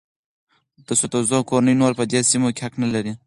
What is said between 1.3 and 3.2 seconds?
کورنۍ نور په دې سیمو حق نه لري.